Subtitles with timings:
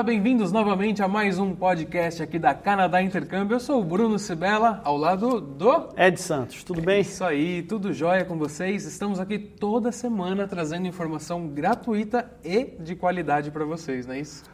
[0.00, 3.56] Olá, bem-vindos novamente a mais um podcast aqui da Canadá Intercâmbio.
[3.56, 6.64] Eu sou o Bruno Sibela, ao lado do Ed Santos.
[6.64, 7.02] Tudo bem?
[7.02, 8.86] Isso aí, tudo jóia com vocês.
[8.86, 14.44] Estamos aqui toda semana trazendo informação gratuita e de qualidade para vocês, não é isso?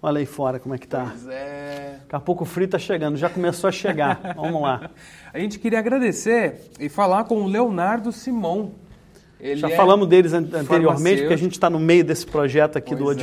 [0.00, 1.04] Olha aí fora como é que tá.
[1.10, 1.98] Pois é.
[2.04, 4.18] Daqui a pouco o frio tá chegando, já começou a chegar.
[4.36, 4.90] Vamos lá.
[5.34, 8.70] A gente queria agradecer e falar com o Leonardo Simon.
[9.38, 12.78] Ele já é falamos deles an- anteriormente, porque a gente está no meio desse projeto
[12.78, 13.20] aqui do Pois é.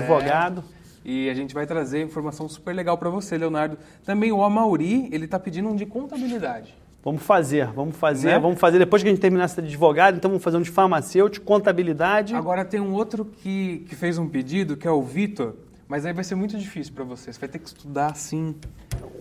[1.06, 3.78] E a gente vai trazer informação super legal para você, Leonardo.
[4.06, 6.74] Também o Amauri, ele tá pedindo um de contabilidade.
[7.04, 8.40] Vamos fazer, vamos fazer, Né?
[8.40, 8.80] vamos fazer.
[8.80, 12.34] Depois que a gente terminar essa de advogado, então vamos fazer um de farmacêutico, contabilidade.
[12.34, 15.54] Agora tem um outro que, que fez um pedido, que é o Vitor,
[15.94, 17.32] mas aí vai ser muito difícil para você.
[17.32, 18.56] Você vai ter que estudar assim,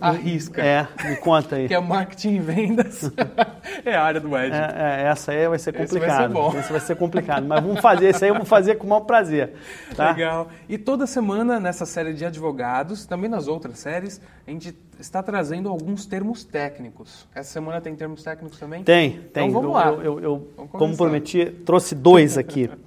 [0.01, 0.59] à risca.
[0.59, 1.67] É, me conta aí.
[1.69, 3.11] Que é marketing e vendas.
[3.85, 4.55] é a área do Ed.
[4.55, 6.33] É, é, essa aí vai ser Esse vai ser complicado.
[6.33, 6.59] bom.
[6.59, 7.45] Esse vai ser complicado.
[7.45, 9.53] Mas vamos fazer, esse aí eu vou fazer com o maior prazer.
[9.95, 10.13] Tá?
[10.13, 10.49] Legal.
[10.67, 15.69] E toda semana nessa série de advogados, também nas outras séries, a gente está trazendo
[15.69, 17.27] alguns termos técnicos.
[17.35, 18.83] Essa semana tem termos técnicos também?
[18.83, 19.47] Tem, tem.
[19.47, 19.87] Então vamos eu, lá.
[19.89, 22.67] Eu, eu- eu, Vamos como prometi, trouxe dois aqui.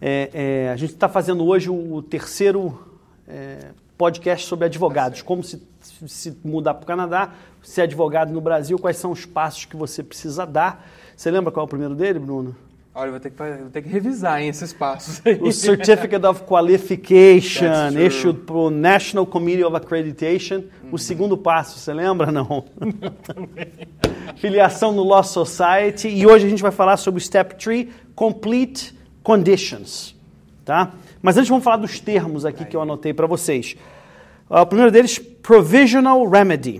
[0.00, 2.87] É, é, a gente está fazendo hoje o terceiro
[3.28, 3.58] é,
[3.96, 5.22] podcast sobre advogados.
[5.22, 9.64] Como se, se mudar para o Canadá, ser advogado no Brasil, quais são os passos
[9.64, 10.88] que você precisa dar.
[11.16, 12.56] Você lembra qual é o primeiro dele, Bruno?
[12.94, 15.38] Olha, eu vou ter que, vou ter que revisar hein, esses passos aí.
[15.40, 20.64] O Certificate of Qualification, issued pro National Committee of Accreditation.
[20.90, 22.32] O segundo passo, você lembra?
[22.32, 22.64] Não.
[24.36, 26.08] Filiação no Law Society.
[26.08, 30.16] E hoje a gente vai falar sobre o Step 3, Complete Conditions.
[30.64, 30.92] Tá?
[31.22, 33.76] Mas antes vamos falar dos termos aqui que eu anotei para vocês.
[34.48, 36.78] Ah, O primeiro deles, Provisional Remedy.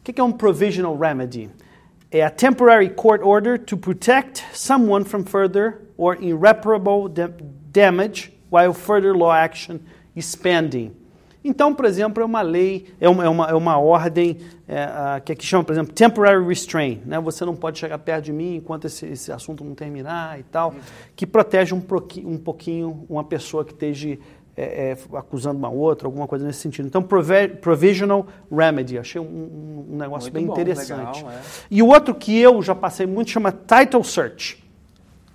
[0.00, 1.50] O que é um Provisional Remedy?
[2.10, 7.30] É a temporary court order to protect someone from further or irreparable da-
[7.72, 9.80] damage while further law action
[10.14, 10.92] is pending.
[11.44, 15.20] Então, por exemplo, é uma lei, é uma, é uma, é uma ordem é, ah,
[15.22, 17.00] que aqui chama, por exemplo, temporary restraint.
[17.04, 17.20] Né?
[17.20, 20.74] Você não pode chegar perto de mim enquanto esse, esse assunto não terminar e tal,
[21.14, 24.16] que protege um, proqui- um pouquinho uma pessoa que esteja
[24.56, 26.86] é, é, acusando uma outra, alguma coisa nesse sentido.
[26.86, 27.02] Então,
[27.60, 28.98] provisional remedy.
[28.98, 31.18] Achei um, um- um negócio Muito bem bom, interessante.
[31.24, 31.38] legal, é.
[31.70, 34.63] E o outro que eu já passei muito chama title search.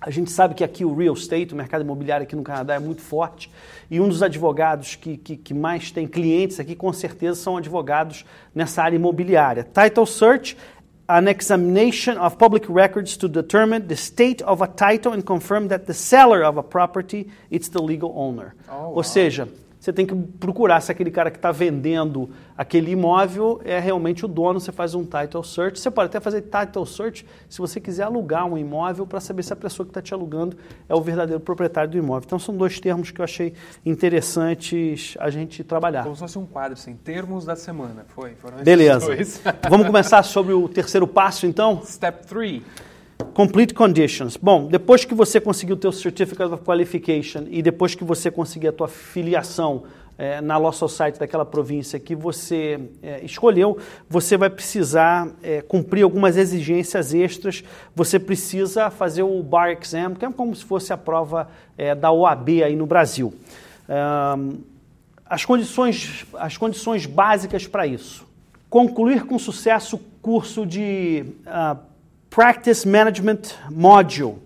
[0.01, 2.79] A gente sabe que aqui o real estate, o mercado imobiliário aqui no Canadá é
[2.79, 3.51] muito forte.
[3.91, 8.25] E um dos advogados que, que, que mais tem clientes aqui, com certeza, são advogados
[8.55, 9.63] nessa área imobiliária.
[9.63, 10.55] Title search,
[11.09, 15.85] an examination of public records to determine the state of a title and confirm that
[15.85, 18.55] the seller of a property is the legal owner.
[18.69, 18.93] Oh, wow.
[18.95, 19.49] Ou seja,
[19.79, 24.27] você tem que procurar se aquele cara que está vendendo aquele imóvel é realmente o
[24.27, 24.59] dono.
[24.59, 25.79] Você faz um title search.
[25.79, 29.53] Você pode até fazer title search se você quiser alugar um imóvel para saber se
[29.53, 30.57] a pessoa que está te alugando
[30.89, 32.25] é o verdadeiro proprietário do imóvel.
[32.25, 33.53] Então, são dois termos que eu achei
[33.85, 36.03] interessantes a gente trabalhar.
[36.03, 38.05] Como se fosse um quadro, assim, termos da semana.
[38.09, 39.07] Foi, foram esses Beleza.
[39.69, 41.81] Vamos começar sobre o terceiro passo, então?
[41.85, 42.61] Step 3.
[43.33, 44.37] Complete conditions.
[44.37, 48.69] Bom, depois que você conseguiu o teu Certificate of Qualification e depois que você conseguir
[48.69, 49.83] a tua filiação
[50.17, 53.77] eh, na Law Society daquela província que você eh, escolheu,
[54.09, 57.63] você vai precisar eh, cumprir algumas exigências extras.
[57.95, 62.11] Você precisa fazer o Bar Exam, que é como se fosse a prova eh, da
[62.11, 63.33] OAB aí no Brasil.
[65.25, 68.27] As condições, as condições básicas para isso.
[68.69, 71.75] Concluir com sucesso o curso de ah,
[72.29, 74.37] Practice Management Module,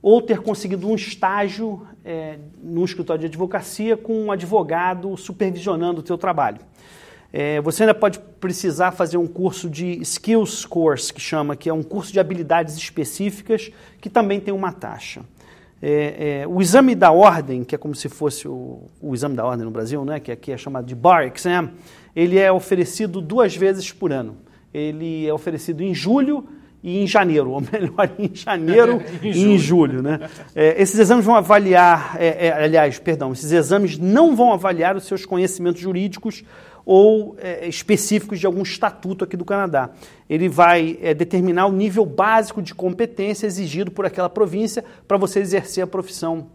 [0.00, 1.86] ou ter conseguido um estágio
[2.60, 6.58] num escritório de advocacia com um advogado supervisionando o teu trabalho.
[7.32, 11.72] Eh, você ainda pode precisar fazer um curso de Skills Course, que chama, que é
[11.72, 13.70] um curso de habilidades específicas,
[14.00, 15.22] que também tem uma taxa.
[15.80, 19.44] É, é, o exame da ordem, que é como se fosse o, o exame da
[19.44, 21.70] ordem no Brasil, né, que aqui é chamado de Bar Exam,
[22.14, 24.36] ele é oferecido duas vezes por ano.
[24.72, 26.46] Ele é oferecido em julho
[26.82, 29.52] e em janeiro, ou melhor, em janeiro Em e julho.
[29.52, 30.02] em julho.
[30.02, 30.28] Né?
[30.54, 35.04] É, esses exames vão avaliar, é, é, aliás, perdão, esses exames não vão avaliar os
[35.04, 36.44] seus conhecimentos jurídicos
[36.84, 39.90] ou é, específicos de algum estatuto aqui do Canadá.
[40.28, 45.38] Ele vai é, determinar o nível básico de competência exigido por aquela província para você
[45.38, 46.48] exercer a profissão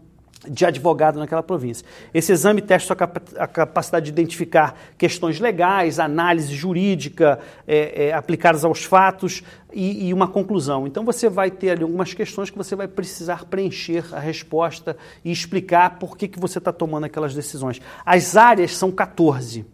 [0.48, 1.84] de advogado naquela província.
[2.14, 8.12] Esse exame testa a capa- a capacidade de identificar questões legais, análise jurídica é, é,
[8.12, 9.42] aplicadas aos fatos
[9.72, 10.86] e, e uma conclusão.
[10.86, 15.32] Então você vai ter ali algumas questões que você vai precisar preencher a resposta e
[15.32, 17.80] explicar por que, que você está tomando aquelas decisões.
[18.06, 19.66] As áreas são 14.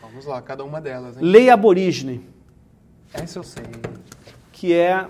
[0.00, 1.22] Vamos lá, cada uma delas, hein?
[1.22, 2.24] Lei aborígene,
[3.12, 3.64] Essa eu sei.
[4.52, 5.06] que é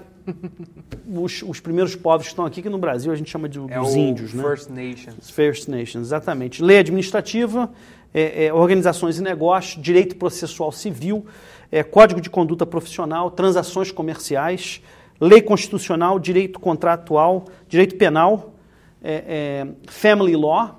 [1.06, 3.78] os, os, primeiros povos que estão aqui, que no Brasil a gente chama de é
[3.78, 4.42] dos índios, né?
[4.42, 5.30] First Nations.
[5.30, 6.62] First Nations, exatamente.
[6.62, 7.70] Lei administrativa,
[8.12, 11.26] é, é, organizações e negócios, direito processual civil,
[11.70, 14.80] é, código de conduta profissional, transações comerciais,
[15.20, 18.54] lei constitucional, direito contratual, direito penal,
[19.02, 20.78] é, é, family law,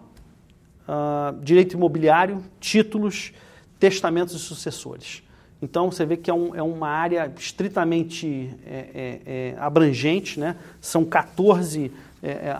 [0.90, 3.32] uh, direito imobiliário, títulos,
[3.80, 5.24] testamentos e sucessores.
[5.62, 10.56] Então você vê que é, um, é uma área estritamente é, é, abrangente, né?
[10.80, 11.92] são 14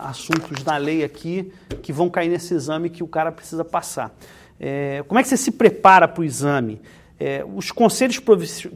[0.02, 1.52] assuntos da lei aqui
[1.82, 4.10] que vão cair nesse exame que o cara precisa passar.
[5.06, 6.80] como é que você se prepara para o exame?
[7.22, 8.18] É, os conselhos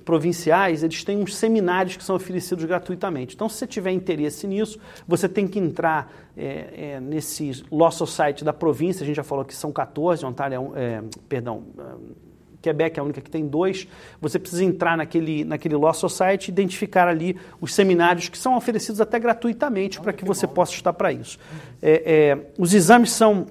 [0.05, 3.35] provinciais eles têm uns seminários que são oferecidos gratuitamente.
[3.35, 4.79] Então, se você tiver interesse nisso,
[5.09, 9.03] você tem que entrar é, é, nesse Law Society da província.
[9.03, 11.65] A gente já falou que são 14, Ontário, é, perdão,
[12.65, 13.87] Quebec é a única que tem dois.
[14.21, 19.01] Você precisa entrar naquele, naquele Law Society e identificar ali os seminários que são oferecidos
[19.01, 21.39] até gratuitamente para que, que você possa estar para isso.
[21.83, 23.47] É, é, os exames são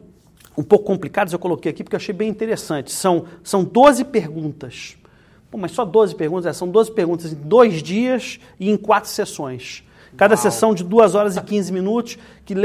[0.57, 2.91] um pouco complicados, eu coloquei aqui porque eu achei bem interessante.
[2.91, 4.97] São, são 12 perguntas.
[5.49, 6.45] Pô, mas só 12 perguntas?
[6.47, 9.83] É, são 12 perguntas em dois dias e em quatro sessões.
[10.17, 10.41] Cada Uau.
[10.41, 12.55] sessão de 2 horas e 15 minutos, que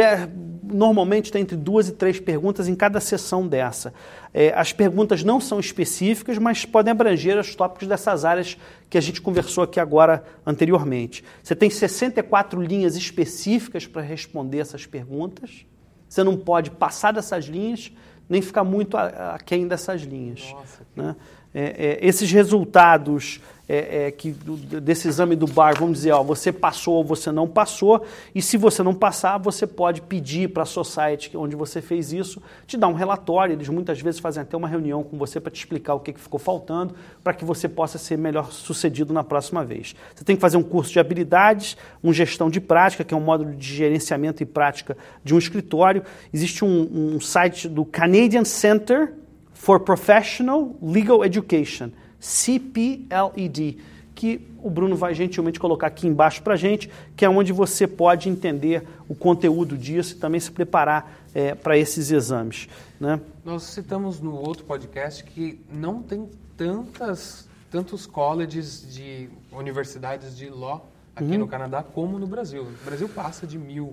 [0.63, 3.93] normalmente tem entre duas e três perguntas em cada sessão dessa.
[4.33, 8.57] É, as perguntas não são específicas, mas podem abranger os tópicos dessas áreas
[8.89, 11.25] que a gente conversou aqui agora anteriormente.
[11.43, 15.65] Você tem 64 linhas específicas para responder essas perguntas.
[16.09, 17.93] Você não pode passar dessas linhas,
[18.29, 20.53] nem ficar muito aquém dessas linhas.
[20.53, 21.17] Nossa, né?
[21.61, 26.95] É, esses resultados é, é, que desse exame do bar, vamos dizer, ó, você passou
[26.95, 31.37] ou você não passou, e se você não passar, você pode pedir para a Society,
[31.37, 33.53] onde você fez isso, te dar um relatório.
[33.53, 36.21] Eles muitas vezes fazem até uma reunião com você para te explicar o que, que
[36.21, 39.95] ficou faltando, para que você possa ser melhor sucedido na próxima vez.
[40.15, 43.21] Você tem que fazer um curso de habilidades, um gestão de prática, que é um
[43.21, 46.03] módulo de gerenciamento e prática de um escritório.
[46.33, 49.13] Existe um, um site do Canadian Center
[49.59, 51.91] for Professional Legal Education
[52.21, 53.77] CPLED,
[54.15, 57.87] que o Bruno vai gentilmente colocar aqui embaixo para a gente, que é onde você
[57.87, 62.69] pode entender o conteúdo disso e também se preparar é, para esses exames.
[63.01, 63.21] Né?
[63.45, 70.89] Nós citamos no outro podcast que não tem tantas, tantos colleges de universidades de law
[71.15, 71.39] aqui uhum.
[71.39, 72.63] no Canadá como no Brasil.
[72.63, 73.91] O Brasil passa de mil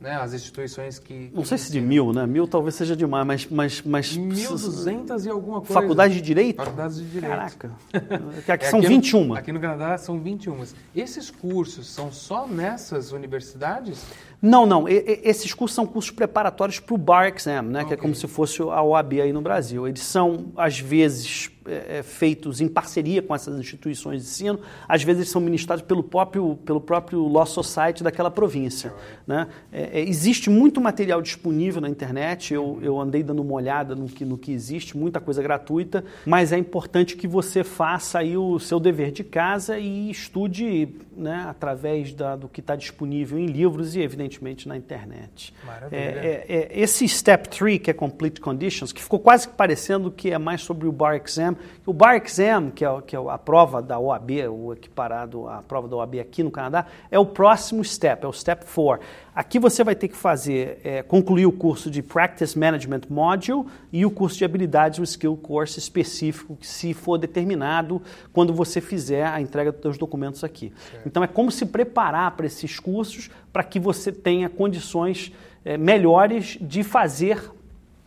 [0.00, 1.30] né, as instituições que...
[1.34, 2.26] Não sei se de mil, né?
[2.26, 3.46] Mil talvez seja demais, mas...
[3.50, 5.74] mas, mas 1.200 e alguma coisa.
[5.74, 6.56] Faculdade de Direito?
[6.56, 7.30] Faculdades de Direito.
[7.30, 7.70] Caraca.
[8.52, 9.24] Aqui é, são aqui 21.
[9.24, 10.64] No, aqui no Canadá são 21.
[10.94, 14.04] Esses cursos são só nessas universidades?
[14.40, 14.88] Não, não.
[14.88, 17.80] E, e, esses cursos são cursos preparatórios para o Bar Exam, né?
[17.80, 17.88] Okay.
[17.88, 19.86] Que é como se fosse a OAB aí no Brasil.
[19.86, 25.02] Eles são, às vezes, é, é, feitos em parceria com essas instituições de ensino, às
[25.02, 28.92] vezes são ministrados pelo próprio, pelo próprio Law Society daquela província.
[29.26, 29.48] Né?
[29.72, 34.06] É, é, existe muito material disponível na internet, eu, eu andei dando uma olhada no
[34.06, 38.60] que, no que existe, muita coisa gratuita, mas é importante que você faça aí o
[38.60, 43.96] seu dever de casa e estude né, através da, do que está disponível em livros
[43.96, 44.35] e, evidentemente,
[44.66, 45.54] na internet.
[45.64, 45.98] Maravilha.
[45.98, 50.30] É, é, esse Step 3, que é Complete Conditions, que ficou quase que parecendo que
[50.30, 53.82] é mais sobre o Bar Exam, o Bar Exam, que é, que é a prova
[53.82, 58.24] da OAB, o equiparado à prova da OAB aqui no Canadá, é o próximo step,
[58.24, 59.04] é o Step 4.
[59.36, 64.06] Aqui você vai ter que fazer, é, concluir o curso de Practice Management Module e
[64.06, 68.00] o curso de habilidades, o Skill Course específico, que se for determinado
[68.32, 70.72] quando você fizer a entrega dos seus documentos aqui.
[70.90, 71.06] Certo.
[71.06, 75.32] Então é como se preparar para esses cursos para que você tenha condições
[75.64, 77.50] é, melhores de fazer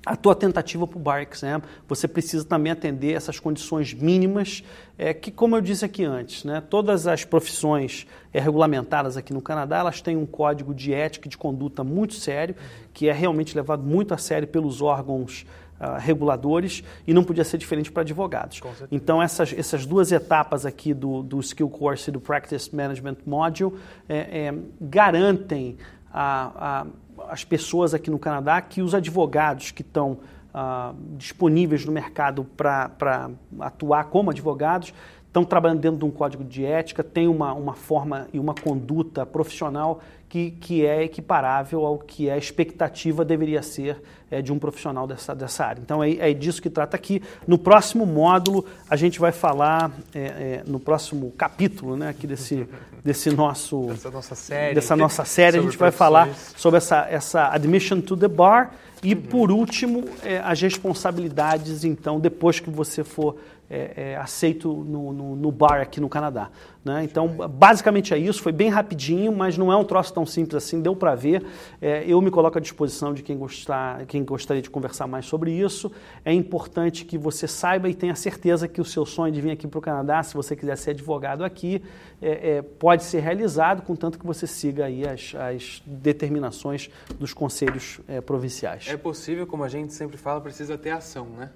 [0.06, 4.64] a tua tentativa para o Bar Exam, você precisa também atender essas condições mínimas,
[4.98, 9.42] é, que, como eu disse aqui antes, né, todas as profissões é, regulamentadas aqui no
[9.42, 12.56] Canadá, elas têm um código de ética e de conduta muito sério,
[12.94, 15.46] que é realmente levado muito a sério pelos órgãos
[15.80, 18.62] uh, reguladores e não podia ser diferente para advogados.
[18.92, 23.76] Então, essas, essas duas etapas aqui do, do Skill Course e do Practice Management Module
[24.08, 25.78] é, é garantem
[26.14, 26.86] a, a
[27.28, 30.20] as pessoas aqui no Canadá que os advogados que estão
[30.54, 34.94] ah, disponíveis no mercado para atuar como advogados
[35.28, 39.26] estão trabalhando dentro de um código de ética, tem uma, uma forma e uma conduta
[39.26, 40.00] profissional
[40.30, 45.34] que, que é equiparável ao que a expectativa deveria ser é, de um profissional dessa,
[45.34, 45.82] dessa área.
[45.82, 47.22] Então é, é, disso que trata aqui.
[47.48, 52.68] No próximo módulo, a gente vai falar, é, é no próximo capítulo né, aqui desse,
[53.04, 57.48] desse nosso, dessa nossa série, dessa nossa série a gente vai falar sobre essa, essa
[57.48, 58.72] admission to the bar
[59.02, 59.22] e, uhum.
[59.22, 63.38] por último, é, as responsabilidades, então, depois que você for
[63.70, 66.50] é, é, aceito no, no, no, bar aqui no Canadá.
[66.84, 67.04] Né?
[67.04, 70.82] Então, basicamente é isso, foi bem rapidinho, mas não é um troço tão simples assim,
[70.82, 71.46] deu para ver.
[71.82, 75.52] É, eu me coloco à disposição de quem, gostar, quem gostaria de conversar mais sobre
[75.52, 75.92] isso.
[76.26, 79.68] É importante que você saiba e tenha certeza que o seu sonho de vir aqui
[79.68, 81.84] para o Canadá, se você quiser ser advogado aqui,
[82.22, 88.00] é, é, pode ser realizado, contanto que você siga aí as, as determinações dos conselhos
[88.08, 88.88] é, provinciais.
[88.88, 91.50] É possível, como a gente sempre fala, precisa ter ação, né?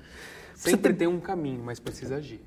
[0.55, 2.41] Sempre tem um caminho, mas precisa agir.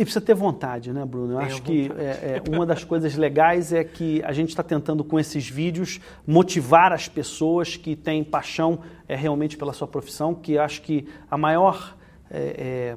[0.00, 1.34] E precisa ter vontade, né, Bruno?
[1.34, 4.62] Eu Tenho acho que é, é, uma das coisas legais é que a gente está
[4.62, 10.34] tentando, com esses vídeos, motivar as pessoas que têm paixão é, realmente pela sua profissão,
[10.34, 11.96] que acho que a maior.
[12.30, 12.96] É,